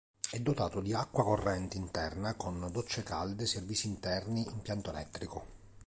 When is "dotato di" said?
0.39-0.95